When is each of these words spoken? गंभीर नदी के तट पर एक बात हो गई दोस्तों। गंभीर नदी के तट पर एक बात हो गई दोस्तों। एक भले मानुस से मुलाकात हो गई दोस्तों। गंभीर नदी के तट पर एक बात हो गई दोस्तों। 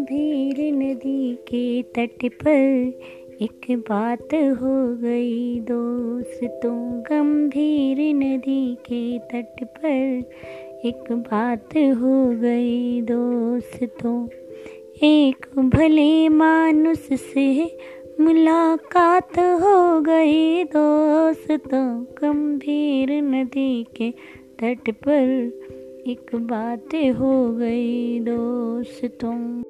गंभीर 0.00 0.74
नदी 0.74 1.34
के 1.34 1.82
तट 1.82 2.24
पर 2.24 2.92
एक 3.42 3.66
बात 3.70 4.34
हो 4.34 4.96
गई 4.96 5.60
दोस्तों। 5.60 7.02
गंभीर 7.02 8.14
नदी 8.14 8.74
के 8.74 9.18
तट 9.18 9.64
पर 9.64 10.30
एक 10.84 11.12
बात 11.12 11.76
हो 11.76 12.40
गई 12.40 13.02
दोस्तों। 13.02 14.28
एक 15.02 15.46
भले 15.58 16.28
मानुस 16.28 17.08
से 17.12 17.78
मुलाकात 18.20 19.38
हो 19.38 20.00
गई 20.00 20.64
दोस्तों। 20.64 22.02
गंभीर 22.02 23.22
नदी 23.22 23.86
के 23.96 24.10
तट 24.62 24.90
पर 24.90 25.52
एक 26.06 26.34
बात 26.34 26.94
हो 26.94 27.56
गई 27.56 28.20
दोस्तों। 28.20 29.62